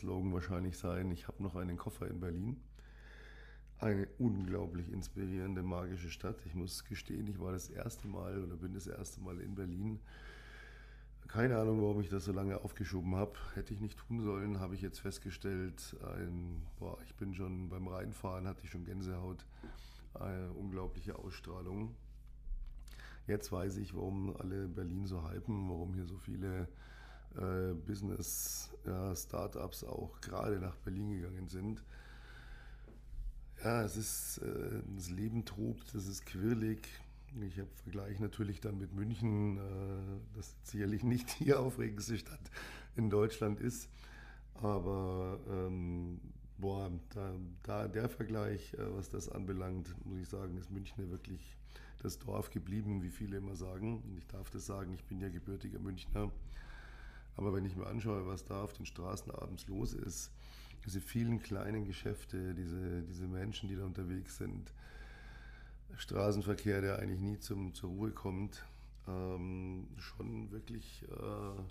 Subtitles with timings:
[0.00, 2.60] Slogan wahrscheinlich sein, ich habe noch einen Koffer in Berlin.
[3.78, 6.36] Eine unglaublich inspirierende, magische Stadt.
[6.44, 10.00] Ich muss gestehen, ich war das erste Mal oder bin das erste Mal in Berlin
[11.32, 13.34] keine Ahnung, warum ich das so lange aufgeschoben habe.
[13.54, 15.96] Hätte ich nicht tun sollen, habe ich jetzt festgestellt.
[16.02, 19.46] Ein, boah, ich bin schon beim Reinfahren, hatte ich schon Gänsehaut.
[20.14, 21.94] Eine unglaubliche Ausstrahlung.
[23.28, 26.66] Jetzt weiß ich, warum alle Berlin so hypen, warum hier so viele
[27.36, 31.84] äh, Business-Startups ja, auch gerade nach Berlin gegangen sind.
[33.62, 36.88] Ja, es ist, äh, das Leben tobt, es ist quirlig,
[37.40, 39.60] ich habe Vergleich natürlich dann mit München, äh,
[40.34, 42.40] das sicherlich nicht die aufregendste Stadt
[42.96, 43.88] in Deutschland ist.
[44.54, 46.20] Aber ähm,
[46.58, 51.10] boah, da, da, der Vergleich, äh, was das anbelangt, muss ich sagen, ist München ja
[51.10, 51.56] wirklich
[52.02, 54.02] das Dorf geblieben, wie viele immer sagen.
[54.02, 56.32] Und ich darf das sagen, ich bin ja gebürtiger Münchner.
[57.36, 60.30] Aber wenn ich mir anschaue, was da auf den Straßen abends los ist,
[60.84, 64.72] diese vielen kleinen Geschäfte, diese, diese Menschen, die da unterwegs sind,
[65.96, 68.64] Straßenverkehr, der eigentlich nie zum, zur Ruhe kommt,
[69.08, 71.62] ähm, schon wirklich äh,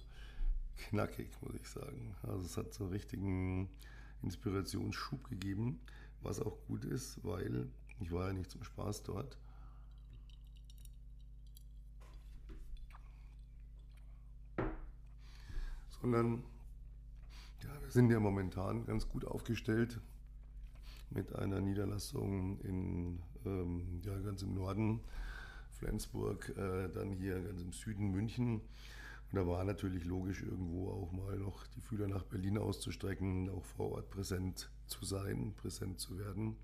[0.89, 2.15] knackig, muss ich sagen.
[2.23, 3.69] Also es hat so einen richtigen
[4.21, 5.80] Inspirationsschub gegeben,
[6.21, 7.67] was auch gut ist, weil
[7.99, 9.37] ich war ja nicht zum Spaß dort.
[16.02, 16.43] Sondern
[17.64, 19.99] ja, wir sind ja momentan ganz gut aufgestellt
[21.10, 25.02] mit einer Niederlassung in, ähm, ja, ganz im Norden,
[25.71, 28.61] Flensburg, äh, dann hier ganz im Süden München.
[29.32, 33.64] Und da war natürlich logisch, irgendwo auch mal noch die Fühler nach Berlin auszustrecken, auch
[33.64, 36.55] vor Ort präsent zu sein, präsent zu werden.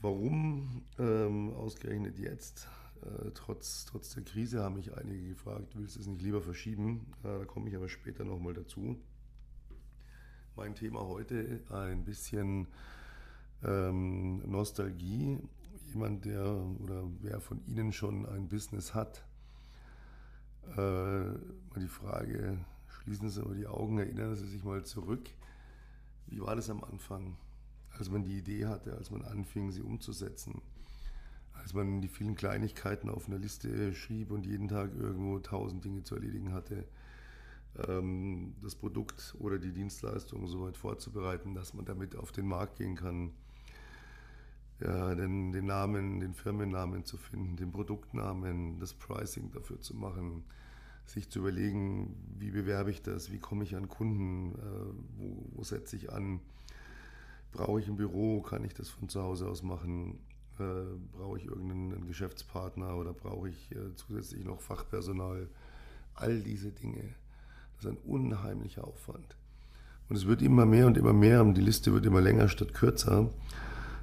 [0.00, 2.68] Warum ähm, ausgerechnet jetzt?
[3.02, 7.12] Äh, trotz, trotz der Krise haben mich einige gefragt, willst du es nicht lieber verschieben?
[7.22, 8.98] Äh, da komme ich aber später nochmal dazu
[10.58, 12.66] mein Thema heute ein bisschen
[13.62, 15.38] ähm, Nostalgie.
[15.86, 16.44] Jemand, der
[16.82, 19.24] oder wer von Ihnen schon ein Business hat,
[20.76, 22.58] äh, mal die Frage,
[22.88, 25.30] schließen Sie mal die Augen, erinnern Sie sich mal zurück.
[26.26, 27.36] Wie war das am Anfang,
[27.96, 30.60] als man die Idee hatte, als man anfing, sie umzusetzen?
[31.62, 36.02] Als man die vielen Kleinigkeiten auf einer Liste schrieb und jeden Tag irgendwo tausend Dinge
[36.02, 36.86] zu erledigen hatte
[37.86, 42.76] ähm, das Produkt oder die Dienstleistung so weit vorzubereiten, dass man damit auf den Markt
[42.76, 43.32] gehen kann.
[44.80, 50.44] Ja, den, den Namen, den Firmennamen zu finden, den Produktnamen, das Pricing dafür zu machen,
[51.04, 55.64] sich zu überlegen, wie bewerbe ich das, wie komme ich an Kunden, äh, wo, wo
[55.64, 56.38] setze ich an,
[57.50, 60.20] brauche ich ein Büro, kann ich das von zu Hause aus machen,
[60.60, 65.48] äh, brauche ich irgendeinen Geschäftspartner oder brauche ich äh, zusätzlich noch Fachpersonal,
[66.14, 67.14] all diese Dinge
[67.78, 69.36] das ist ein unheimlicher Aufwand.
[70.08, 72.74] Und es wird immer mehr und immer mehr und die Liste wird immer länger statt
[72.74, 73.30] kürzer.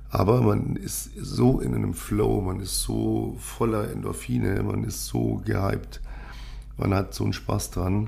[0.09, 5.41] Aber man ist so in einem Flow, man ist so voller Endorphine, man ist so
[5.43, 5.99] gehypt,
[6.77, 8.07] man hat so einen Spaß dran,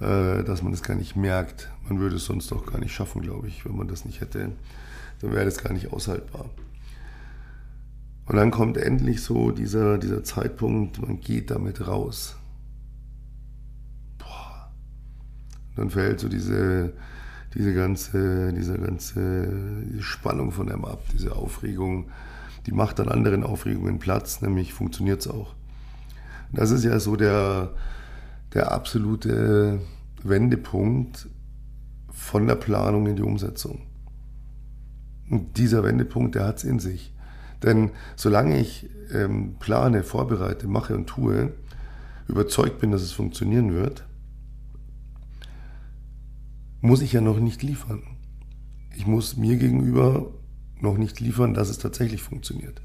[0.00, 1.70] äh, dass man das gar nicht merkt.
[1.88, 3.64] Man würde es sonst auch gar nicht schaffen, glaube ich.
[3.64, 4.52] Wenn man das nicht hätte,
[5.20, 6.44] dann wäre das gar nicht aushaltbar.
[8.30, 12.36] Und dann kommt endlich so dieser, dieser Zeitpunkt, man geht damit raus.
[15.74, 16.92] dann fällt so diese,
[17.54, 22.12] diese ganze, diese ganze Spannung von einem ab, diese Aufregung,
[22.66, 25.56] die macht dann anderen Aufregungen Platz, nämlich funktioniert es auch.
[26.52, 27.72] Das ist ja so der,
[28.54, 29.80] der absolute
[30.22, 31.28] Wendepunkt
[32.12, 33.80] von der Planung in die Umsetzung.
[35.28, 37.12] Und dieser Wendepunkt, der hat es in sich.
[37.62, 41.52] Denn solange ich ähm, plane, vorbereite, mache und tue,
[42.28, 44.04] überzeugt bin, dass es funktionieren wird,
[46.80, 48.02] muss ich ja noch nicht liefern.
[48.96, 50.32] Ich muss mir gegenüber
[50.80, 52.80] noch nicht liefern, dass es tatsächlich funktioniert.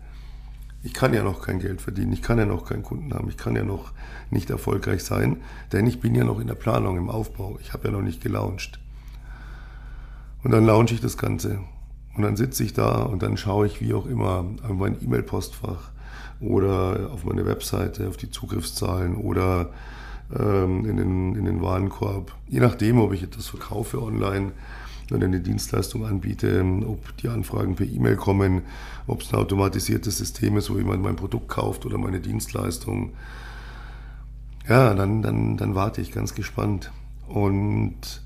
[0.84, 3.38] Ich kann ja noch kein Geld verdienen, ich kann ja noch keinen Kunden haben, ich
[3.38, 3.92] kann ja noch
[4.30, 5.38] nicht erfolgreich sein,
[5.72, 7.58] denn ich bin ja noch in der Planung, im Aufbau.
[7.62, 8.80] Ich habe ja noch nicht gelauncht.
[10.44, 11.60] Und dann launche ich das Ganze.
[12.16, 15.92] Und dann sitze ich da und dann schaue ich wie auch immer auf mein E-Mail-Postfach
[16.40, 19.70] oder auf meine Webseite, auf die Zugriffszahlen oder
[20.38, 22.34] ähm, in, den, in den Warenkorb.
[22.48, 24.52] Je nachdem, ob ich etwas verkaufe online
[25.12, 28.64] oder eine Dienstleistung anbiete, ob die Anfragen per E-Mail kommen,
[29.08, 33.12] ob es ein automatisiertes System ist, wo jemand mein Produkt kauft oder meine Dienstleistung.
[34.68, 36.92] Ja, dann, dann, dann warte ich ganz gespannt.
[37.28, 38.25] Und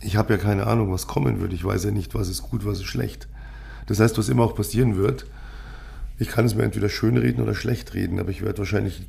[0.00, 1.52] ich habe ja keine Ahnung, was kommen wird.
[1.52, 3.28] Ich weiß ja nicht, was ist gut, was ist schlecht.
[3.86, 5.26] Das heißt, was immer auch passieren wird,
[6.18, 9.06] ich kann es mir entweder schön reden oder schlecht reden, aber ich werde wahrscheinlich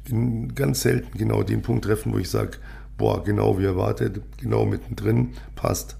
[0.56, 2.57] ganz selten genau den Punkt treffen, wo ich sage,
[2.98, 5.95] boah, genau wie erwartet, genau mittendrin, passt.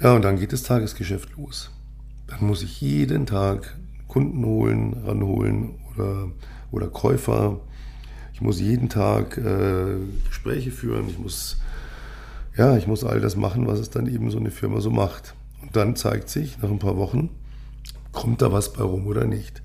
[0.00, 1.70] Ja, und dann geht das Tagesgeschäft los.
[2.26, 3.76] Dann muss ich jeden Tag
[4.08, 6.28] Kunden holen, ranholen oder,
[6.72, 7.60] oder Käufer.
[8.32, 9.96] Ich muss jeden Tag äh,
[10.28, 11.08] Gespräche führen.
[11.08, 11.58] Ich muss,
[12.56, 15.34] ja, ich muss all das machen, was es dann eben so eine Firma so macht.
[15.62, 17.30] Und dann zeigt sich nach ein paar Wochen,
[18.12, 19.62] kommt da was bei rum oder nicht.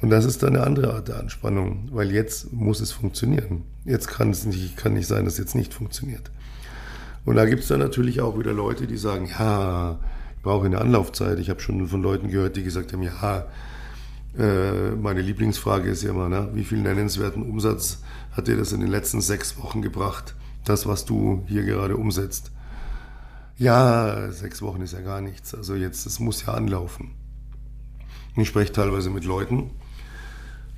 [0.00, 3.64] Und das ist dann eine andere Art der Anspannung, weil jetzt muss es funktionieren.
[3.84, 6.30] Jetzt kann es nicht, kann nicht sein, dass es jetzt nicht funktioniert.
[7.24, 9.98] Und da gibt es dann natürlich auch wieder Leute, die sagen, ja,
[10.36, 11.38] ich brauche eine Anlaufzeit.
[11.38, 13.46] Ich habe schon von Leuten gehört, die gesagt haben, ja,
[14.38, 18.02] äh, meine Lieblingsfrage ist ja immer, ne, wie viel nennenswerten Umsatz
[18.32, 22.50] hat dir das in den letzten sechs Wochen gebracht, das, was du hier gerade umsetzt?
[23.56, 25.54] Ja, sechs Wochen ist ja gar nichts.
[25.54, 27.10] Also jetzt, es muss ja anlaufen.
[28.36, 29.70] Ich spreche teilweise mit Leuten.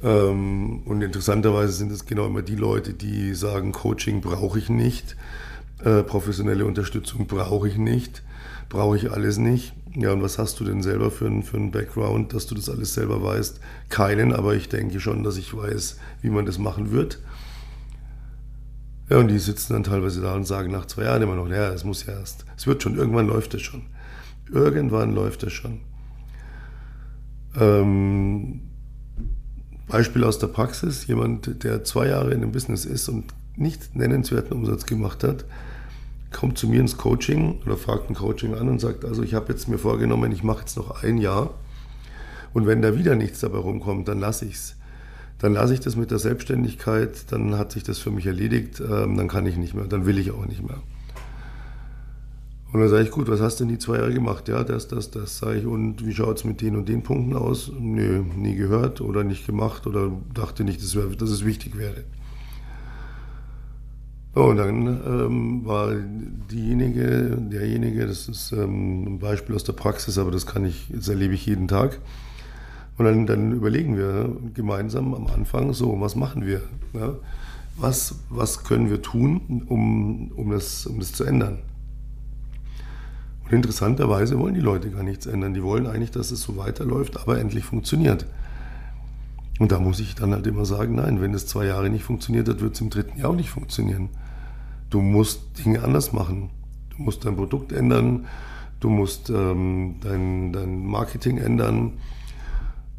[0.03, 5.17] Ähm, und interessanterweise sind es genau immer die Leute, die sagen, Coaching brauche ich nicht,
[5.85, 8.23] äh, professionelle Unterstützung brauche ich nicht,
[8.69, 9.75] brauche ich alles nicht.
[9.95, 12.95] Ja, und was hast du denn selber für für einen Background, dass du das alles
[12.95, 13.61] selber weißt?
[13.89, 17.19] Keinen, aber ich denke schon, dass ich weiß, wie man das machen wird.
[19.11, 21.71] Ja, und die sitzen dann teilweise da und sagen nach zwei Jahren immer noch, ja,
[21.71, 23.83] es muss ja erst, es wird schon, irgendwann läuft es schon.
[24.53, 25.81] Irgendwann läuft es schon.
[27.59, 28.61] Ähm,
[29.89, 33.25] Beispiel aus der Praxis, jemand, der zwei Jahre in dem Business ist und
[33.57, 35.45] nicht nennenswerten Umsatz gemacht hat,
[36.31, 39.53] kommt zu mir ins Coaching oder fragt ein Coaching an und sagt, also ich habe
[39.53, 41.55] jetzt mir vorgenommen, ich mache jetzt noch ein Jahr
[42.53, 44.77] und wenn da wieder nichts dabei rumkommt, dann lasse ich es
[45.41, 49.17] dann lasse ich das mit der Selbstständigkeit, dann hat sich das für mich erledigt, ähm,
[49.17, 50.79] dann kann ich nicht mehr, dann will ich auch nicht mehr.
[52.73, 54.47] Und dann sage ich, gut, was hast du denn die zwei Jahre gemacht?
[54.49, 55.67] Ja, das, das, das, sage ich.
[55.67, 57.73] Und wie schaut es mit den und den Punkten aus?
[57.77, 62.05] Nö, nie gehört oder nicht gemacht oder dachte nicht, dass, dass es wichtig wäre.
[64.35, 65.93] und dann ähm, war
[66.51, 71.09] diejenige, derjenige, das ist ähm, ein Beispiel aus der Praxis, aber das kann ich, das
[71.09, 71.99] erlebe ich jeden Tag,
[73.01, 76.61] und dann, dann, überlegen wir gemeinsam am Anfang, so, was machen wir?
[76.93, 77.15] Ja?
[77.79, 81.61] Was, was können wir tun, um, um, das, um das zu ändern?
[83.43, 85.55] Und interessanterweise wollen die Leute gar nichts ändern.
[85.55, 88.27] Die wollen eigentlich, dass es so weiterläuft, aber endlich funktioniert.
[89.59, 92.51] Und da muss ich dann halt immer sagen, nein, wenn es zwei Jahre nicht funktioniert
[92.51, 94.11] hat, wird es im dritten Jahr auch nicht funktionieren.
[94.91, 96.51] Du musst Dinge anders machen.
[96.95, 98.27] Du musst dein Produkt ändern,
[98.79, 101.95] du musst ähm, dein, dein Marketing ändern,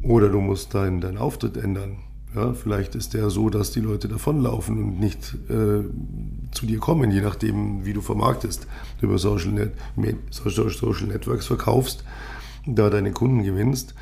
[0.02, 1.98] oder du musst deinen dein Auftritt ändern.
[2.34, 5.84] Ja, vielleicht ist der so, dass die Leute davonlaufen und nicht äh,
[6.50, 8.66] zu dir kommen, je nachdem, wie du vermarktest.
[9.02, 12.04] Über Social, Net Social Networks verkaufst,
[12.66, 13.94] da deine Kunden gewinnst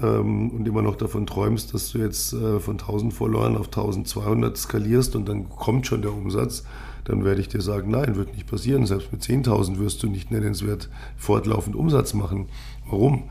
[0.00, 4.56] ähm, und immer noch davon träumst, dass du jetzt äh, von 1000 Followern auf 1200
[4.56, 6.64] skalierst und dann kommt schon der Umsatz,
[7.04, 8.86] dann werde ich dir sagen, nein, wird nicht passieren.
[8.86, 10.88] Selbst mit 10.000 wirst du nicht nennenswert
[11.18, 12.46] fortlaufend Umsatz machen.
[12.88, 13.24] Warum?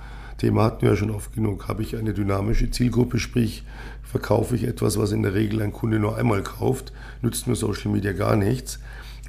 [0.43, 1.69] Thema hatten wir ja schon oft genug.
[1.69, 3.63] Habe ich eine dynamische Zielgruppe, sprich
[4.03, 7.89] verkaufe ich etwas, was in der Regel ein Kunde nur einmal kauft, nützt mir Social
[7.89, 8.79] Media gar nichts.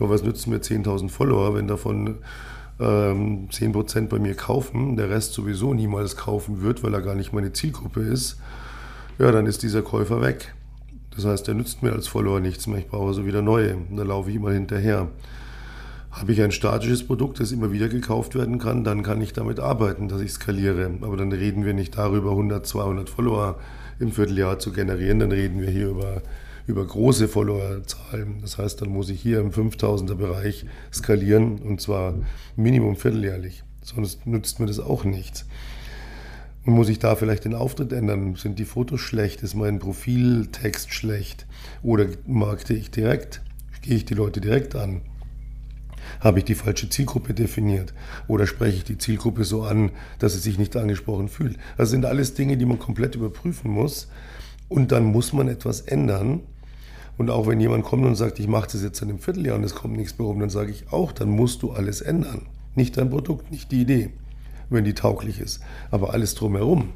[0.00, 2.16] Aber was nützen mir 10.000 Follower, wenn davon
[2.80, 7.33] ähm, 10% bei mir kaufen, der Rest sowieso niemals kaufen wird, weil er gar nicht
[7.33, 8.40] meine Zielgruppe ist,
[9.21, 10.52] ja, dann ist dieser Käufer weg.
[11.14, 13.76] Das heißt, er nützt mir als Follower nichts mehr, ich brauche also wieder neue.
[13.88, 15.06] Dann laufe ich immer hinterher.
[16.14, 19.59] Habe ich ein statisches Produkt, das immer wieder gekauft werden kann, dann kann ich damit
[19.59, 20.88] arbeiten, dass ich skaliere.
[21.00, 23.59] Aber dann reden wir nicht darüber, 100, 200 Follower
[23.99, 26.23] im Vierteljahr zu generieren, dann reden wir hier über,
[26.68, 28.42] über große Followerzahlen.
[28.42, 32.14] Das heißt, dann muss ich hier im 5000er Bereich skalieren und zwar
[32.54, 33.64] Minimum vierteljährlich.
[33.83, 35.47] Sonst nützt mir das auch nichts.
[36.64, 38.37] Und muss ich da vielleicht den Auftritt ändern?
[38.37, 39.42] Sind die Fotos schlecht?
[39.42, 41.44] Ist mein Profiltext schlecht?
[41.83, 43.42] Oder markte ich direkt?
[43.83, 45.02] Gehe ich die Leute direkt an?
[46.20, 47.94] Habe ich die falsche Zielgruppe definiert?
[48.28, 51.56] Oder spreche ich die Zielgruppe so an, dass sie sich nicht angesprochen fühlt?
[51.76, 54.08] Das sind alles Dinge, die man komplett überprüfen muss.
[54.68, 56.40] Und dann muss man etwas ändern.
[57.16, 59.64] Und auch wenn jemand kommt und sagt, ich mache das jetzt in einem Vierteljahr und
[59.64, 62.46] es kommt nichts mehr rum, dann sage ich auch, dann musst du alles ändern.
[62.75, 64.11] Nicht dein Produkt, nicht die Idee,
[64.68, 66.90] wenn die tauglich ist, aber alles drumherum.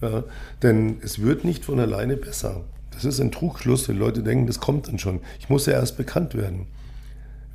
[0.00, 0.24] Ja,
[0.62, 2.62] denn es wird nicht von alleine besser.
[2.92, 5.20] Das ist ein Trugschluss, wenn Leute denken, das kommt dann schon.
[5.38, 6.66] Ich muss ja erst bekannt werden.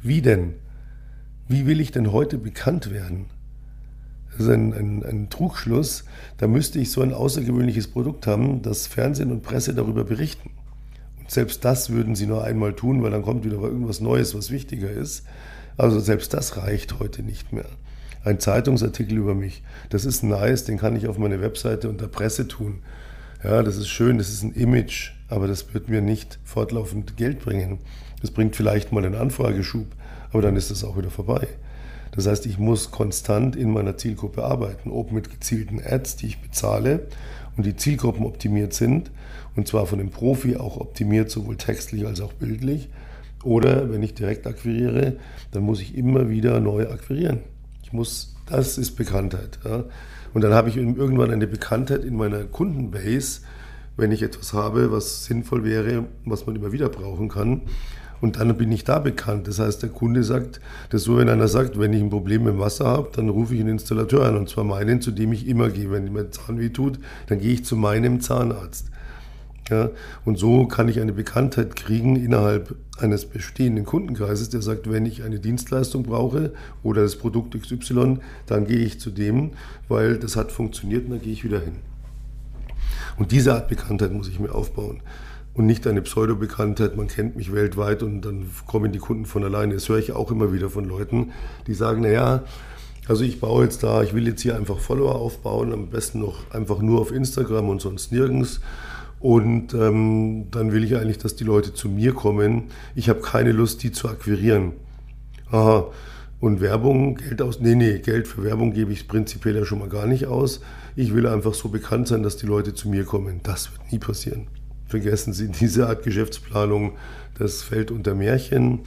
[0.02, 0.54] Wie denn?
[1.48, 3.26] Wie will ich denn heute bekannt werden?
[4.32, 6.06] Das ist ein, ein, ein, Trugschluss.
[6.38, 10.52] Da müsste ich so ein außergewöhnliches Produkt haben, dass Fernsehen und Presse darüber berichten.
[11.20, 14.52] Und selbst das würden sie nur einmal tun, weil dann kommt wieder irgendwas Neues, was
[14.52, 15.26] wichtiger ist.
[15.78, 17.66] Also selbst das reicht heute nicht mehr.
[18.24, 22.48] Ein Zeitungsartikel über mich, das ist nice, den kann ich auf meine Webseite unter Presse
[22.48, 22.80] tun.
[23.44, 27.40] Ja, das ist schön, das ist ein Image, aber das wird mir nicht fortlaufend Geld
[27.40, 27.80] bringen.
[28.22, 29.88] Das bringt vielleicht mal einen Anfrageschub,
[30.34, 31.48] aber dann ist es auch wieder vorbei.
[32.12, 36.42] Das heißt, ich muss konstant in meiner Zielgruppe arbeiten, ob mit gezielten Ads, die ich
[36.42, 37.08] bezahle
[37.58, 39.12] und die Zielgruppen optimiert sind,
[39.56, 42.90] und zwar von dem Profi auch optimiert, sowohl textlich als auch bildlich.
[43.44, 45.18] Oder wenn ich direkt akquiriere,
[45.52, 47.40] dann muss ich immer wieder neu akquirieren.
[47.84, 49.60] Ich muss, das ist Bekanntheit.
[49.66, 49.84] Ja.
[50.34, 53.42] Und dann habe ich irgendwann eine Bekanntheit in meiner Kundenbase,
[53.98, 57.62] wenn ich etwas habe, was sinnvoll wäre, was man immer wieder brauchen kann.
[58.24, 59.50] Und dann bin ich da bekannt.
[59.50, 62.46] Das heißt, der Kunde sagt, das ist so, wenn einer sagt, wenn ich ein Problem
[62.46, 64.38] mit dem Wasser habe, dann rufe ich einen Installateur an.
[64.38, 65.92] Und zwar meinen, zu dem ich immer gehe.
[65.92, 68.86] Wenn mir Zahn weh tut, dann gehe ich zu meinem Zahnarzt.
[69.70, 69.90] Ja,
[70.24, 75.24] und so kann ich eine Bekanntheit kriegen innerhalb eines bestehenden Kundenkreises, der sagt, wenn ich
[75.24, 79.52] eine Dienstleistung brauche oder das Produkt XY, dann gehe ich zu dem,
[79.90, 81.76] weil das hat funktioniert und dann gehe ich wieder hin.
[83.18, 85.02] Und diese Art Bekanntheit muss ich mir aufbauen
[85.56, 89.76] und nicht eine Pseudo-Bekanntheit, man kennt mich weltweit und dann kommen die Kunden von alleine.
[89.76, 91.32] Das höre ich auch immer wieder von Leuten,
[91.68, 92.44] die sagen, naja,
[93.08, 96.50] also ich baue jetzt da, ich will jetzt hier einfach Follower aufbauen, am besten noch
[96.52, 98.62] einfach nur auf Instagram und sonst nirgends.
[99.20, 102.66] Und ähm, dann will ich eigentlich, dass die Leute zu mir kommen.
[102.96, 104.74] Ich habe keine Lust, die zu akquirieren.
[105.50, 105.86] Aha.
[106.42, 107.62] Und Werbung, Geld aus?
[107.62, 110.60] Nee, nee, Geld für Werbung gebe ich prinzipiell ja schon mal gar nicht aus.
[110.98, 113.40] Ich will einfach so bekannt sein, dass die Leute zu mir kommen.
[113.44, 114.48] Das wird nie passieren.
[114.94, 116.92] Vergessen Sie diese Art Geschäftsplanung,
[117.40, 118.82] das fällt unter Märchen,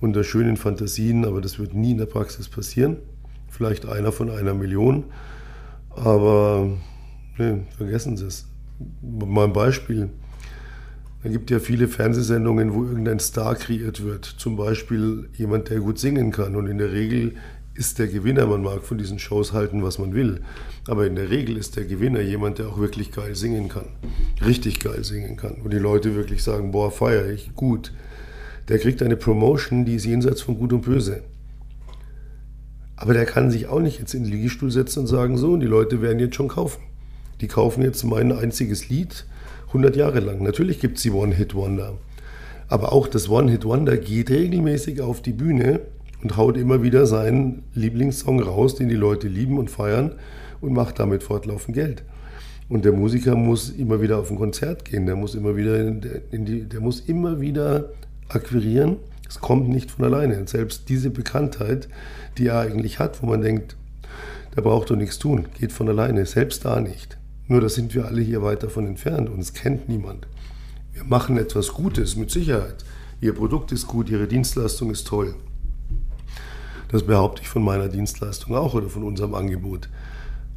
[0.00, 2.98] unter schönen Fantasien, aber das wird nie in der Praxis passieren.
[3.48, 5.06] Vielleicht einer von einer Million,
[5.90, 6.70] aber
[7.36, 8.46] nee, vergessen Sie es.
[9.02, 10.10] Mal ein Beispiel.
[11.24, 14.24] Es gibt ja viele Fernsehsendungen, wo irgendein Star kreiert wird.
[14.24, 16.54] Zum Beispiel jemand, der gut singen kann.
[16.54, 17.34] Und in der Regel
[17.74, 20.40] ist der Gewinner, man mag von diesen Shows halten, was man will,
[20.86, 23.86] aber in der Regel ist der Gewinner jemand, der auch wirklich geil singen kann.
[24.44, 25.54] Richtig geil singen kann.
[25.62, 27.92] Und die Leute wirklich sagen, boah, feier ich, gut.
[28.68, 31.22] Der kriegt eine Promotion, die ist jenseits von Gut und Böse.
[32.96, 35.60] Aber der kann sich auch nicht jetzt in den Liegestuhl setzen und sagen, so, und
[35.60, 36.82] die Leute werden jetzt schon kaufen.
[37.40, 39.24] Die kaufen jetzt mein einziges Lied
[39.68, 40.42] 100 Jahre lang.
[40.42, 41.94] Natürlich gibt es die One-Hit-Wonder.
[42.68, 45.80] Aber auch das One-Hit-Wonder geht regelmäßig auf die Bühne
[46.22, 50.12] und haut immer wieder seinen Lieblingssong raus, den die Leute lieben und feiern
[50.60, 52.02] und macht damit fortlaufend Geld.
[52.68, 56.44] Und der Musiker muss immer wieder auf ein Konzert gehen, der muss immer wieder, in
[56.44, 57.90] die, der muss immer wieder
[58.28, 58.96] akquirieren.
[59.28, 60.46] Es kommt nicht von alleine.
[60.46, 61.88] Selbst diese Bekanntheit,
[62.38, 63.76] die er eigentlich hat, wo man denkt,
[64.56, 67.18] der braucht doch nichts tun, geht von alleine, selbst da nicht.
[67.48, 70.28] Nur da sind wir alle hier weit davon entfernt und es kennt niemand.
[70.92, 72.84] Wir machen etwas Gutes, mit Sicherheit.
[73.20, 75.34] Ihr Produkt ist gut, Ihre Dienstleistung ist toll.
[76.90, 79.88] Das behaupte ich von meiner Dienstleistung auch oder von unserem Angebot.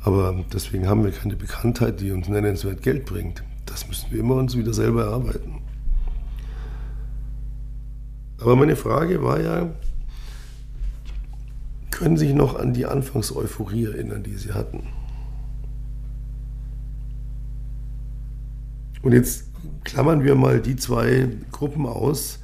[0.02, 3.44] Aber deswegen haben wir keine Bekanntheit, die uns nennenswert Geld bringt.
[3.66, 5.62] Das müssen wir immer uns wieder selber erarbeiten.
[8.40, 9.70] Aber meine Frage war ja,
[11.92, 14.84] können Sie sich noch an die Anfangseuphorie erinnern, die Sie hatten?
[19.04, 19.46] Und jetzt
[19.84, 22.40] klammern wir mal die zwei Gruppen aus,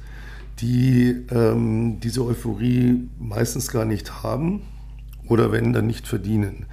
[0.60, 4.62] die ähm, diese Euphorie meistens gar nicht haben
[5.26, 6.66] oder wenn dann nicht verdienen.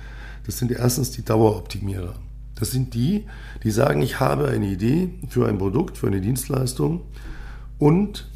[0.46, 2.16] Das sind erstens die Daueroptimierer.
[2.56, 3.26] Das sind die,
[3.64, 7.02] die sagen, ich habe eine Idee für ein Produkt, für eine Dienstleistung
[7.78, 8.30] und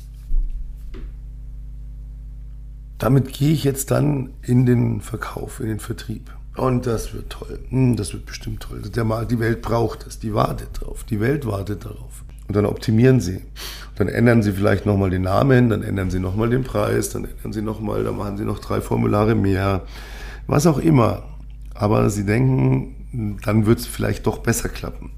[2.98, 6.31] damit gehe ich jetzt dann in den Verkauf, in den Vertrieb.
[6.55, 7.60] Und das wird toll.
[7.70, 8.81] Hm, das wird bestimmt toll.
[8.81, 12.24] die Welt braucht es, die wartet drauf, die Welt wartet darauf.
[12.48, 13.41] Und dann optimieren sie.
[13.96, 17.53] Dann ändern sie vielleicht nochmal den Namen, dann ändern sie nochmal den Preis, dann ändern
[17.53, 19.84] sie nochmal, dann machen sie noch drei Formulare mehr,
[20.48, 21.24] was auch immer.
[21.74, 25.12] Aber sie denken, dann wird es vielleicht doch besser klappen.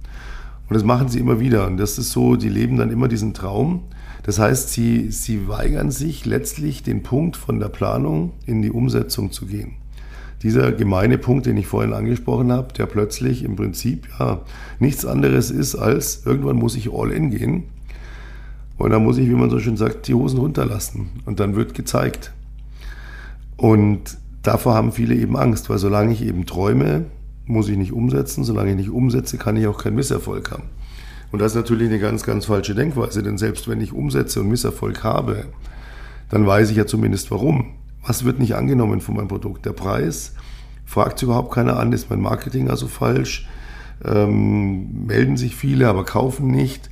[0.70, 1.66] Und das machen sie immer wieder.
[1.66, 3.86] Und das ist so, die leben dann immer diesen Traum.
[4.22, 9.32] Das heißt, sie, sie weigern sich letztlich den Punkt von der Planung in die Umsetzung
[9.32, 9.76] zu gehen
[10.44, 14.42] dieser gemeine Punkt, den ich vorhin angesprochen habe, der plötzlich im Prinzip ja
[14.80, 17.64] nichts anderes ist als irgendwann muss ich all in gehen
[18.78, 21.74] und dann muss ich, wie man so schön sagt, die Hosen runterlassen und dann wird
[21.74, 22.34] gezeigt.
[23.56, 27.06] Und davor haben viele eben Angst, weil solange ich eben träume,
[27.46, 30.64] muss ich nicht umsetzen, solange ich nicht umsetze, kann ich auch keinen Misserfolg haben.
[31.32, 34.50] Und das ist natürlich eine ganz, ganz falsche Denkweise, denn selbst wenn ich umsetze und
[34.50, 35.46] Misserfolg habe,
[36.30, 37.74] dann weiß ich ja zumindest warum.
[38.06, 39.66] Was wird nicht angenommen von meinem Produkt?
[39.66, 40.34] Der Preis?
[40.86, 43.48] Fragt überhaupt keiner an, ist mein Marketing also falsch?
[44.04, 46.90] Ähm, melden sich viele, aber kaufen nicht.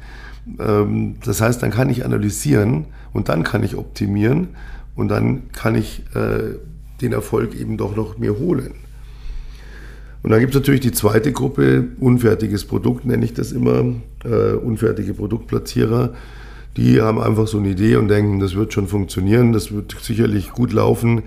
[0.59, 4.49] Ähm, das heißt, dann kann ich analysieren und dann kann ich optimieren
[4.95, 6.55] und dann kann ich äh,
[7.01, 8.73] den Erfolg eben doch noch mir holen.
[10.23, 14.53] Und dann gibt es natürlich die zweite Gruppe, unfertiges Produkt nenne ich das immer, äh,
[14.53, 16.13] unfertige Produktplatzierer.
[16.77, 20.51] Die haben einfach so eine Idee und denken, das wird schon funktionieren, das wird sicherlich
[20.51, 21.23] gut laufen.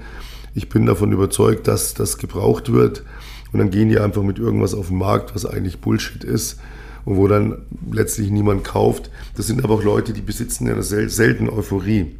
[0.54, 3.04] Ich bin davon überzeugt, dass das gebraucht wird.
[3.52, 6.58] Und dann gehen die einfach mit irgendwas auf den Markt, was eigentlich Bullshit ist
[7.04, 7.58] und wo dann
[7.92, 9.10] letztlich niemand kauft.
[9.36, 12.16] Das sind aber auch Leute, die besitzen ja sel selten Euphorie.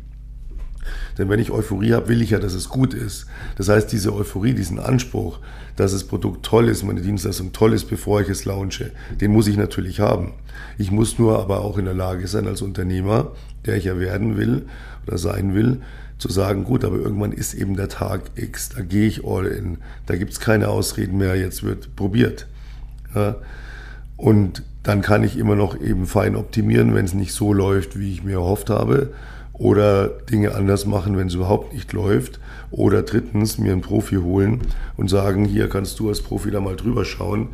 [1.19, 3.27] Denn wenn ich Euphorie habe, will ich ja, dass es gut ist.
[3.57, 5.39] Das heißt, diese Euphorie, diesen Anspruch,
[5.77, 9.47] dass das Produkt toll ist, meine Dienstleistung toll ist, bevor ich es launche, den muss
[9.47, 10.33] ich natürlich haben.
[10.79, 13.33] Ich muss nur aber auch in der Lage sein, als Unternehmer,
[13.67, 14.67] der ich ja werden will
[15.07, 15.81] oder sein will,
[16.19, 19.79] zu sagen, gut, aber irgendwann ist eben der Tag X, da gehe ich all in,
[20.07, 22.47] da gibt es keine Ausreden mehr, jetzt wird probiert.
[23.15, 23.37] Ja?
[24.17, 28.13] Und dann kann ich immer noch eben fein optimieren, wenn es nicht so läuft, wie
[28.13, 29.13] ich mir erhofft habe.
[29.55, 32.41] Oder Dinge anders machen, wenn es überhaupt nicht läuft.
[32.71, 34.63] Oder drittens mir einen Profi holen
[34.97, 37.51] und sagen, hier kannst du als Profi da mal drüber schauen,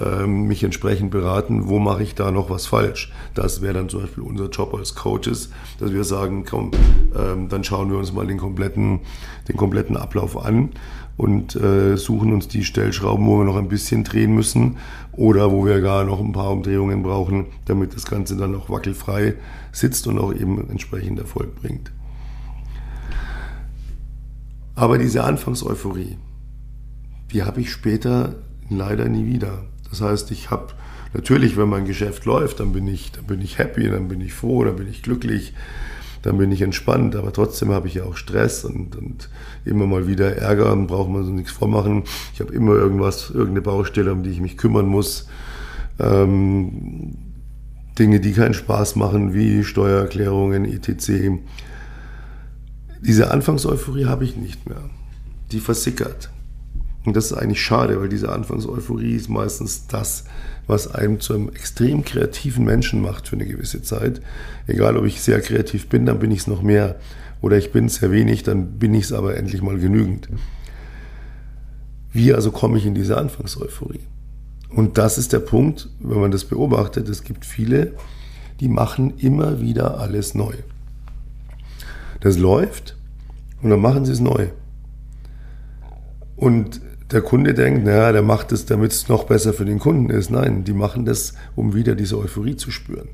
[0.00, 3.12] ähm, mich entsprechend beraten, wo mache ich da noch was falsch.
[3.34, 6.70] Das wäre dann zum Beispiel unser Job als Coaches, dass wir sagen, komm,
[7.14, 9.00] ähm, dann schauen wir uns mal den kompletten,
[9.48, 10.70] den kompletten Ablauf an
[11.16, 14.78] und äh, suchen uns die Stellschrauben, wo wir noch ein bisschen drehen müssen
[15.12, 19.34] oder wo wir gar noch ein paar Umdrehungen brauchen, damit das Ganze dann auch wackelfrei
[19.72, 21.92] sitzt und auch eben entsprechend Erfolg bringt.
[24.74, 26.16] Aber diese Anfangseuphorie,
[27.32, 28.36] die habe ich später
[28.70, 29.64] leider nie wieder.
[29.90, 30.68] Das heißt, ich habe
[31.12, 34.32] natürlich, wenn mein Geschäft läuft, dann bin ich, dann bin ich happy, dann bin ich
[34.32, 35.52] froh, dann bin ich glücklich,
[36.22, 39.28] dann bin ich entspannt, aber trotzdem habe ich ja auch Stress und, und
[39.64, 42.04] immer mal wieder Ärger braucht man so nichts vormachen.
[42.32, 45.26] Ich habe immer irgendwas, irgendeine Baustelle, um die ich mich kümmern muss.
[45.98, 47.16] Ähm,
[47.98, 51.40] Dinge, die keinen Spaß machen, wie Steuererklärungen, etc.
[53.00, 54.80] Diese Anfangseuphorie habe ich nicht mehr.
[55.50, 56.30] Die versickert.
[57.04, 60.24] Und das ist eigentlich schade, weil diese Anfangseuphorie ist meistens das,
[60.66, 64.22] was einem zu einem extrem kreativen Menschen macht für eine gewisse Zeit.
[64.66, 66.96] Egal, ob ich sehr kreativ bin, dann bin ich es noch mehr.
[67.40, 70.28] Oder ich bin sehr wenig, dann bin ich es aber endlich mal genügend.
[72.12, 74.00] Wie also komme ich in diese Anfangseuphorie?
[74.68, 77.94] Und das ist der Punkt, wenn man das beobachtet, es gibt viele,
[78.60, 80.54] die machen immer wieder alles neu.
[82.20, 82.96] Das läuft
[83.60, 84.48] und dann machen sie es neu.
[86.36, 86.80] Und
[87.12, 90.30] der Kunde denkt, naja, der macht es, damit es noch besser für den Kunden ist.
[90.30, 93.08] Nein, die machen das, um wieder diese Euphorie zu spüren.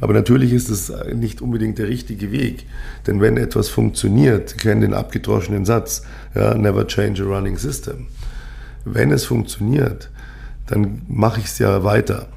[0.00, 2.66] Aber natürlich ist es nicht unbedingt der richtige Weg.
[3.06, 6.02] Denn wenn etwas funktioniert, kennen den abgedroschenen Satz,
[6.34, 8.06] ja, never change a running system.
[8.84, 10.10] Wenn es funktioniert,
[10.66, 12.28] dann mache ich es ja weiter.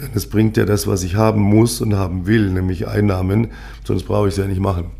[0.00, 3.48] Denn es bringt ja das, was ich haben muss und haben will, nämlich Einnahmen,
[3.84, 4.90] sonst brauche ich es ja nicht machen.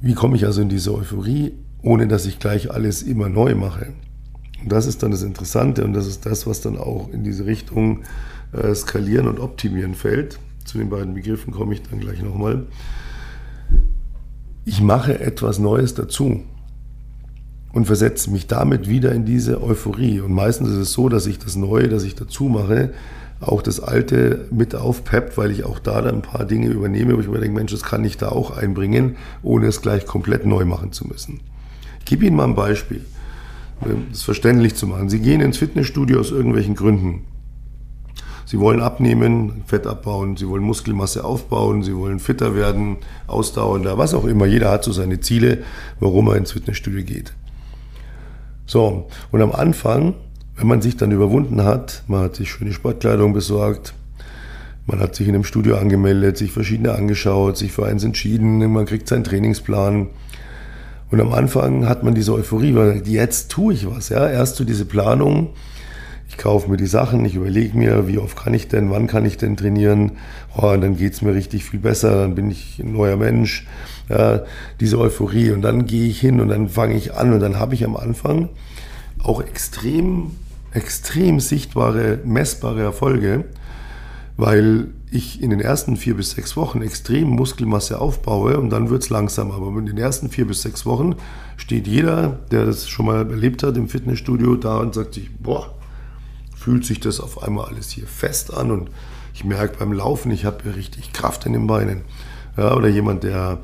[0.00, 3.88] Wie komme ich also in diese Euphorie, ohne dass ich gleich alles immer neu mache?
[4.62, 7.46] Und das ist dann das Interessante und das ist das, was dann auch in diese
[7.46, 8.02] Richtung
[8.52, 10.38] äh, Skalieren und Optimieren fällt.
[10.64, 12.66] Zu den beiden Begriffen komme ich dann gleich nochmal.
[14.64, 16.42] Ich mache etwas Neues dazu
[17.72, 20.20] und versetze mich damit wieder in diese Euphorie.
[20.20, 22.92] Und meistens ist es so, dass ich das Neue, das ich dazu mache,
[23.40, 27.20] auch das Alte mit aufpeppt, weil ich auch da dann ein paar Dinge übernehme, wo
[27.20, 30.64] ich mir denke, Mensch, das kann ich da auch einbringen, ohne es gleich komplett neu
[30.64, 31.40] machen zu müssen.
[32.04, 33.04] Gebe Ihnen mal ein Beispiel,
[33.80, 35.08] um das verständlich zu machen.
[35.08, 37.26] Sie gehen ins Fitnessstudio aus irgendwelchen Gründen.
[38.44, 44.14] Sie wollen abnehmen, Fett abbauen, Sie wollen Muskelmasse aufbauen, Sie wollen fitter werden, ausdauernder, was
[44.14, 44.46] auch immer.
[44.46, 45.62] Jeder hat so seine Ziele,
[46.00, 47.32] warum er ins Fitnessstudio geht.
[48.66, 50.14] So, und am Anfang,
[50.56, 53.94] wenn man sich dann überwunden hat, man hat sich schöne Sportkleidung besorgt,
[54.86, 58.84] man hat sich in einem Studio angemeldet, sich verschiedene angeschaut, sich für eins entschieden, man
[58.84, 60.08] kriegt seinen Trainingsplan.
[61.12, 64.08] Und am Anfang hat man diese Euphorie, weil jetzt tue ich was.
[64.08, 64.30] Ja?
[64.30, 65.50] Erst so diese Planung,
[66.26, 69.26] ich kaufe mir die Sachen, ich überlege mir, wie oft kann ich denn, wann kann
[69.26, 70.12] ich denn trainieren.
[70.56, 73.66] Oh, und dann geht es mir richtig viel besser, dann bin ich ein neuer Mensch.
[74.08, 74.40] Ja,
[74.80, 75.50] diese Euphorie.
[75.50, 77.96] Und dann gehe ich hin und dann fange ich an und dann habe ich am
[77.96, 78.48] Anfang
[79.22, 80.30] auch extrem,
[80.72, 83.44] extrem sichtbare, messbare Erfolge,
[84.38, 89.02] weil ich in den ersten vier bis sechs Wochen extrem Muskelmasse aufbaue und dann wird
[89.02, 89.50] es langsam.
[89.50, 91.16] Aber in den ersten vier bis sechs Wochen
[91.56, 95.74] steht jeder, der das schon mal erlebt hat im Fitnessstudio, da und sagt sich, boah,
[96.56, 98.90] fühlt sich das auf einmal alles hier fest an und
[99.34, 102.02] ich merke beim Laufen, ich habe richtig Kraft in den Beinen.
[102.56, 103.58] Ja, oder jemand, der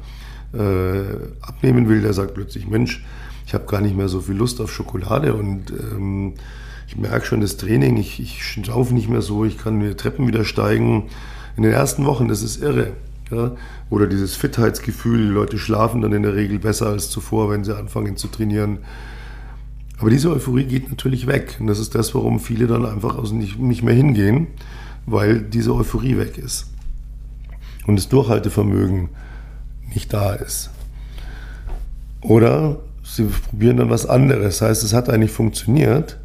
[0.52, 1.02] äh,
[1.40, 3.04] abnehmen will, der sagt plötzlich, Mensch,
[3.46, 6.34] ich habe gar nicht mehr so viel Lust auf Schokolade und ähm,
[6.86, 10.26] ich merke schon das Training, ich, ich laufe nicht mehr so, ich kann die Treppen
[10.26, 11.08] wieder steigen.
[11.58, 12.92] In den ersten Wochen, das ist irre.
[13.32, 13.50] Ja?
[13.90, 17.76] Oder dieses Fitheitsgefühl, die Leute schlafen dann in der Regel besser als zuvor, wenn sie
[17.76, 18.78] anfangen zu trainieren.
[19.98, 21.56] Aber diese Euphorie geht natürlich weg.
[21.58, 24.46] Und das ist das, warum viele dann einfach nicht, nicht mehr hingehen,
[25.04, 26.66] weil diese Euphorie weg ist.
[27.88, 29.08] Und das Durchhaltevermögen
[29.92, 30.70] nicht da ist.
[32.20, 34.60] Oder sie probieren dann was anderes.
[34.60, 36.20] Das heißt, es hat eigentlich funktioniert,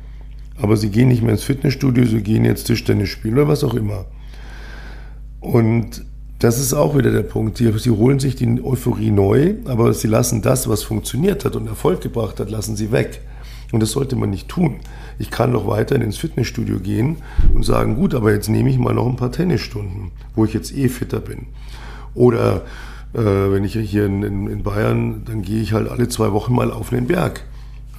[0.62, 3.74] aber sie gehen nicht mehr ins Fitnessstudio, sie gehen jetzt Tischtennis spielen oder was auch
[3.74, 4.06] immer.
[5.44, 6.06] Und
[6.40, 7.58] das ist auch wieder der Punkt.
[7.58, 11.68] Sie, sie holen sich die Euphorie neu, aber sie lassen das, was funktioniert hat und
[11.68, 13.22] Erfolg gebracht hat, lassen sie weg.
[13.74, 14.78] Und das sollte man nicht tun.
[15.20, 17.18] Ich kann doch weiterhin ins Fitnessstudio gehen
[17.54, 20.76] und sagen, gut, aber jetzt nehme ich mal noch ein paar Tennisstunden, wo ich jetzt
[20.76, 21.48] eh fitter bin.
[22.14, 22.62] Oder
[23.14, 26.72] äh, wenn ich hier in, in, Bayern, dann gehe ich halt alle zwei Wochen mal
[26.72, 27.44] auf den Berg.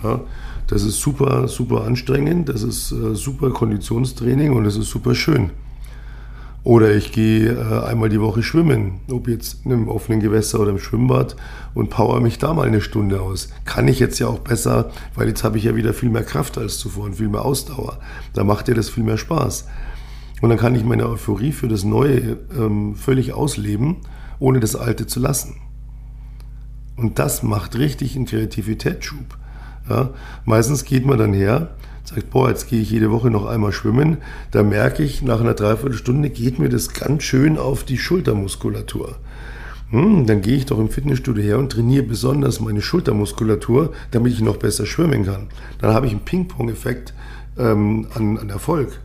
[0.02, 0.20] Ja,
[0.66, 5.50] das ist super, super anstrengend, das ist äh, super Konditionstraining und das ist super schön.
[6.64, 10.79] Oder ich gehe äh, einmal die Woche schwimmen, ob jetzt im offenen Gewässer oder im
[10.79, 11.37] Schwimmbad
[11.74, 13.50] und power mich da mal eine Stunde aus.
[13.66, 16.57] Kann ich jetzt ja auch besser, weil jetzt habe ich ja wieder viel mehr Kraft
[16.57, 17.98] als zuvor und viel mehr Ausdauer.
[18.33, 19.68] Da macht dir das viel mehr Spaß.
[20.40, 23.96] Und dann kann ich meine Euphorie für das Neue ähm, völlig ausleben,
[24.38, 25.57] ohne das Alte zu lassen.
[26.96, 29.37] Und das macht richtig einen Kreativitätsschub.
[29.90, 30.11] Ja?
[30.46, 34.19] Meistens geht man dann her sagt, boah, jetzt gehe ich jede Woche noch einmal schwimmen,
[34.51, 39.17] da merke ich, nach einer Dreiviertelstunde geht mir das ganz schön auf die Schultermuskulatur.
[39.90, 44.40] Hm, dann gehe ich doch im Fitnessstudio her und trainiere besonders meine Schultermuskulatur, damit ich
[44.40, 45.49] noch besser schwimmen kann.
[45.79, 47.14] Dann habe ich einen Ping-Pong-Effekt
[47.59, 49.01] ähm, an, an Erfolg.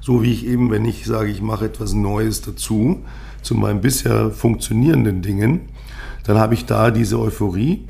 [0.00, 3.02] So wie ich eben, wenn ich sage, ich mache etwas Neues dazu,
[3.42, 5.60] zu meinen bisher funktionierenden Dingen,
[6.24, 7.84] dann habe ich da diese Euphorie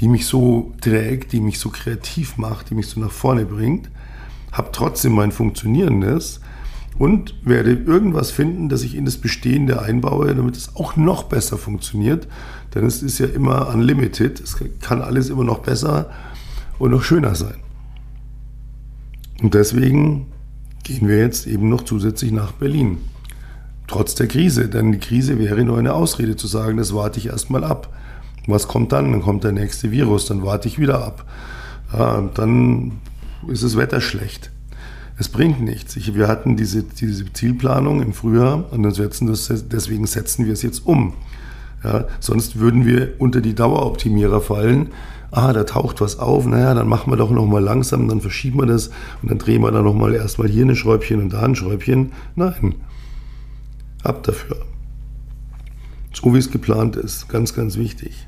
[0.00, 3.90] die mich so trägt, die mich so kreativ macht, die mich so nach vorne bringt,
[4.50, 6.40] habe trotzdem mein Funktionierendes
[6.98, 11.56] und werde irgendwas finden, das ich in das Bestehende einbaue, damit es auch noch besser
[11.56, 12.26] funktioniert.
[12.74, 14.40] Denn es ist ja immer unlimited.
[14.40, 16.10] Es kann alles immer noch besser
[16.78, 17.56] und noch schöner sein.
[19.42, 20.26] Und deswegen
[20.82, 22.98] gehen wir jetzt eben noch zusätzlich nach Berlin.
[23.86, 24.68] Trotz der Krise.
[24.68, 27.92] Denn die Krise wäre nur eine Ausrede zu sagen, das warte ich erstmal ab.
[28.46, 29.12] Was kommt dann?
[29.12, 31.24] Dann kommt der nächste Virus, dann warte ich wieder ab.
[31.92, 33.00] Ja, dann
[33.48, 34.50] ist das Wetter schlecht.
[35.18, 35.96] Es bringt nichts.
[35.96, 38.96] Ich, wir hatten diese, diese Zielplanung im Frühjahr und das,
[39.70, 41.14] deswegen setzen wir es jetzt um.
[41.84, 44.88] Ja, sonst würden wir unter die Daueroptimierer fallen.
[45.30, 48.66] Ah, da taucht was auf, naja, dann machen wir doch nochmal langsam, dann verschieben wir
[48.66, 48.88] das
[49.22, 52.12] und dann drehen wir dann nochmal erstmal hier ein Schräubchen und da ein Schräubchen.
[52.34, 52.74] Nein,
[54.02, 54.56] ab dafür.
[56.12, 58.26] So wie es geplant ist, ganz, ganz wichtig.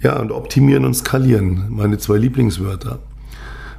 [0.00, 3.00] Ja, und optimieren und skalieren, meine zwei Lieblingswörter.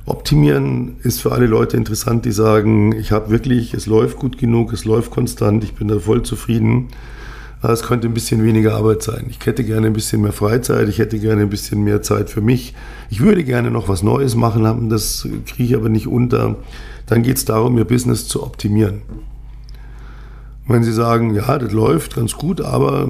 [0.05, 4.73] Optimieren ist für alle Leute interessant, die sagen, ich habe wirklich, es läuft gut genug,
[4.73, 6.87] es läuft konstant, ich bin da voll zufrieden.
[7.61, 9.27] Es könnte ein bisschen weniger Arbeit sein.
[9.29, 12.41] Ich hätte gerne ein bisschen mehr Freizeit, ich hätte gerne ein bisschen mehr Zeit für
[12.41, 12.73] mich.
[13.09, 16.55] Ich würde gerne noch was Neues machen, das kriege ich aber nicht unter.
[17.05, 19.01] Dann geht es darum, Ihr Business zu optimieren.
[20.69, 23.09] Wenn Sie sagen, ja, das läuft ganz gut, aber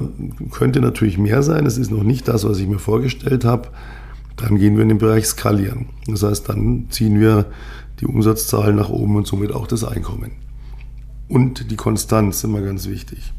[0.50, 3.68] könnte natürlich mehr sein, es ist noch nicht das, was ich mir vorgestellt habe,
[4.36, 5.90] dann gehen wir in den Bereich Skalieren.
[6.06, 7.44] Das heißt, dann ziehen wir
[8.00, 10.32] die Umsatzzahlen nach oben und somit auch das Einkommen.
[11.28, 13.30] Und die Konstanz immer ganz wichtig.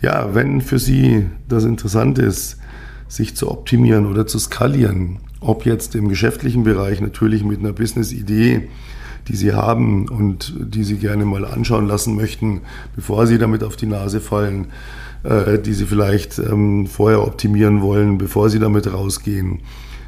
[0.00, 2.58] Ja, wenn für Sie das interessant ist,
[3.08, 8.68] sich zu optimieren oder zu skalieren, ob jetzt im geschäftlichen Bereich natürlich mit einer Business-Idee,
[9.28, 12.60] die Sie haben und die Sie gerne mal anschauen lassen möchten,
[12.94, 14.66] bevor Sie damit auf die Nase fallen,
[15.22, 19.60] äh, die Sie vielleicht ähm, vorher optimieren wollen, bevor Sie damit rausgehen,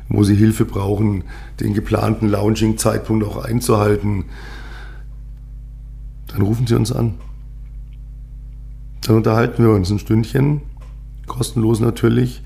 [0.09, 1.25] wo Sie Hilfe brauchen,
[1.61, 4.27] den geplanten Launching-Zeitpunkt auch einzuhalten,
[6.29, 7.15] dann rufen Sie uns an.
[9.03, 10.61] Dann unterhalten wir uns ein Stündchen,
[11.27, 12.43] kostenlos natürlich,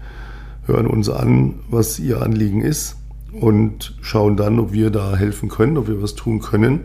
[0.66, 2.99] hören uns an, was Ihr Anliegen ist
[3.32, 6.80] und schauen dann, ob wir da helfen können, ob wir was tun können.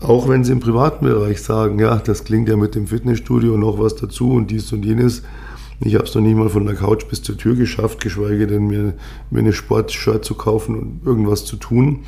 [0.00, 3.78] Auch wenn sie im privaten Bereich sagen, ja, das klingt ja mit dem Fitnessstudio noch
[3.78, 5.22] was dazu und dies und jenes.
[5.80, 8.66] Ich habe es noch nicht mal von der Couch bis zur Tür geschafft, geschweige denn
[8.66, 8.94] mir,
[9.30, 12.00] mir eine Sportshirt zu kaufen und irgendwas zu tun.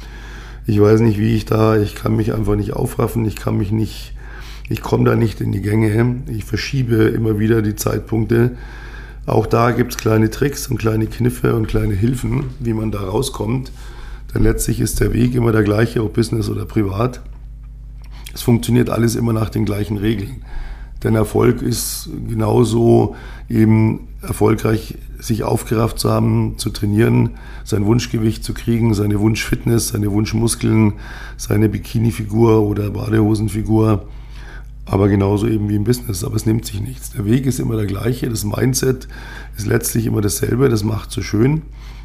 [0.67, 3.73] Ich weiß nicht, wie ich da, ich kann mich einfach nicht aufraffen, ich kann mich
[3.73, 4.15] nicht,
[4.69, 6.23] ich komme da nicht in die Gänge.
[6.29, 8.57] Ich verschiebe immer wieder die Zeitpunkte.
[9.27, 13.01] Auch da gibt es kleine Tricks und kleine Kniffe und kleine Hilfen, wie man da
[13.01, 13.73] rauskommt.
[14.33, 17.21] Denn letztlich ist der Weg immer der gleiche, ob Business oder privat.
[18.33, 20.45] Es funktioniert alles immer nach den gleichen Regeln.
[21.03, 23.17] Denn Erfolg ist genauso
[23.49, 27.31] eben erfolgreich, sich aufgerafft zu haben, zu trainieren,
[27.65, 30.95] sein Wunschgewicht zu kriegen, seine Wunschfitness, seine Wunschmuskeln,
[31.37, 34.07] seine Bikini-Figur oder Badehosenfigur.
[34.87, 36.25] Aber genauso eben wie im Business.
[36.25, 37.11] Aber es nimmt sich nichts.
[37.11, 38.31] Der Weg ist immer der gleiche.
[38.31, 39.09] Das Mindset
[39.57, 40.69] ist letztlich immer dasselbe.
[40.69, 41.63] Das macht so schön.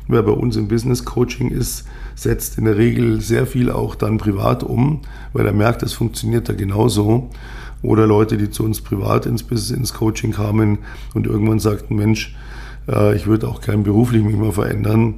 [0.07, 4.17] Wer bei uns im Business Coaching ist, setzt in der Regel sehr viel auch dann
[4.17, 7.29] privat um, weil er merkt, es funktioniert da genauso.
[7.83, 10.79] Oder Leute, die zu uns privat ins Business, ins Coaching kamen
[11.13, 12.35] und irgendwann sagten, Mensch,
[12.87, 15.15] äh, ich würde auch gern beruflich mich mal verändern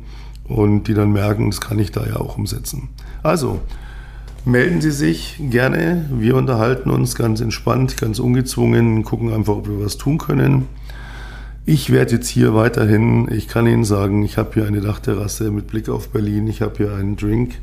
[0.47, 2.89] und die dann merken, das kann ich da ja auch umsetzen.
[3.21, 3.61] Also,
[4.45, 6.05] melden Sie sich gerne.
[6.11, 10.67] Wir unterhalten uns ganz entspannt, ganz ungezwungen, gucken einfach, ob wir was tun können.
[11.65, 15.67] Ich werde jetzt hier weiterhin, ich kann Ihnen sagen, ich habe hier eine Dachterrasse mit
[15.67, 17.53] Blick auf Berlin, ich habe hier einen Drink.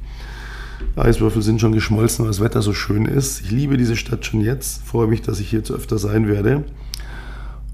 [0.96, 3.42] Eiswürfel sind schon geschmolzen, weil das Wetter so schön ist.
[3.42, 6.64] Ich liebe diese Stadt schon jetzt, freue mich, dass ich hier zu öfter sein werde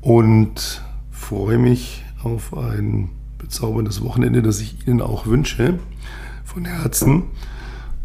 [0.01, 5.79] und freue mich auf ein bezauberndes Wochenende, das ich Ihnen auch wünsche,
[6.45, 7.25] von Herzen.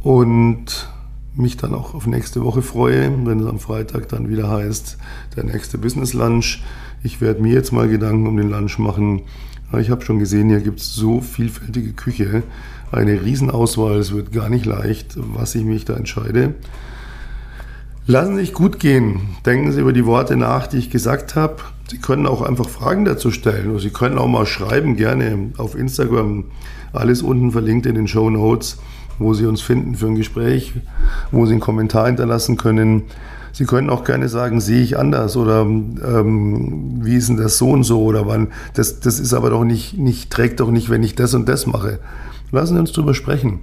[0.03, 0.90] Und
[1.35, 4.97] mich dann auch auf nächste Woche freue, wenn es am Freitag dann wieder heißt,
[5.35, 6.61] der nächste Business Lunch.
[7.03, 9.23] Ich werde mir jetzt mal Gedanken um den Lunch machen.
[9.79, 12.43] Ich habe schon gesehen, hier gibt es so vielfältige Küche,
[12.91, 13.97] eine Riesenauswahl.
[13.97, 16.55] Es wird gar nicht leicht, was ich mich da entscheide.
[18.05, 19.21] Lassen Sie sich gut gehen.
[19.45, 21.57] Denken Sie über die Worte nach, die ich gesagt habe.
[21.89, 23.77] Sie können auch einfach Fragen dazu stellen.
[23.79, 26.45] Sie können auch mal schreiben, gerne auf Instagram.
[26.91, 28.79] Alles unten verlinkt in den Show Notes
[29.21, 30.73] wo Sie uns finden für ein Gespräch,
[31.31, 33.03] wo Sie einen Kommentar hinterlassen können.
[33.53, 37.69] Sie können auch gerne sagen, sehe ich anders oder ähm, wie ist denn das so
[37.71, 38.47] und so oder wann.
[38.73, 41.67] Das, das ist aber doch nicht, nicht, trägt doch nicht, wenn ich das und das
[41.67, 41.99] mache.
[42.51, 43.59] Lassen Sie uns darüber sprechen.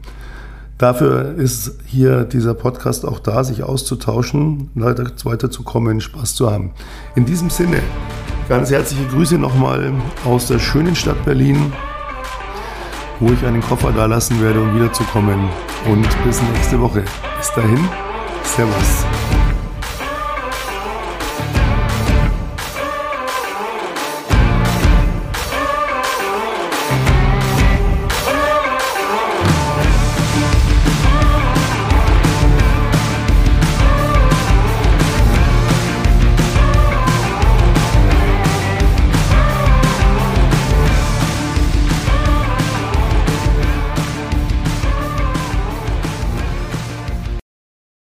[0.79, 6.71] Dafür ist hier dieser Podcast auch da, sich auszutauschen, weiterzukommen, Spaß zu haben.
[7.17, 7.81] In diesem Sinne,
[8.49, 9.93] ganz herzliche Grüße nochmal
[10.25, 11.73] aus der schönen Stadt Berlin
[13.21, 15.49] wo ich einen Koffer da lassen werde, um wiederzukommen.
[15.87, 17.05] Und bis nächste Woche.
[17.39, 17.89] Bis dahin,
[18.45, 19.38] Servus.